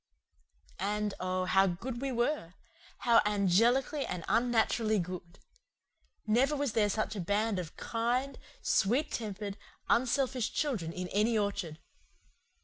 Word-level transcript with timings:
And, 0.79 1.13
oh, 1.19 1.45
how 1.45 1.67
good 1.67 2.01
we 2.01 2.11
were! 2.11 2.55
How 3.01 3.21
angelically 3.23 4.03
and 4.03 4.25
unnaturally 4.27 4.97
good! 4.97 5.37
Never 6.25 6.55
was 6.55 6.71
there 6.73 6.89
such 6.89 7.15
a 7.15 7.19
band 7.21 7.59
of 7.59 7.77
kind, 7.77 8.39
sweet 8.63 9.11
tempered, 9.11 9.59
unselfish 9.89 10.51
children 10.51 10.91
in 10.91 11.07
any 11.09 11.37
orchard. 11.37 11.77